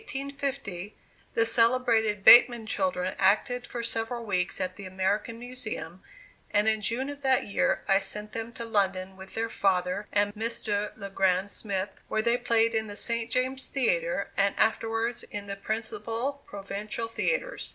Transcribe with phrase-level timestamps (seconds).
[0.01, 0.95] In 1850,
[1.35, 6.01] the celebrated Bateman children acted for several weeks at the American Museum
[6.49, 10.33] and in June of that year I sent them to London with their father and
[10.33, 10.91] Mr.
[10.97, 13.29] Le Grand Smith, where they played in the St.
[13.29, 17.69] James Theatre, and afterwards in the principal provincial theatres.